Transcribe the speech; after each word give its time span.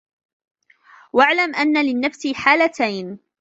وَاعْلَمْ 1.13 1.55
أَنَّ 1.55 1.77
لِلنَّفْسِ 1.77 2.27
حَالَتَيْنِ 2.27 3.19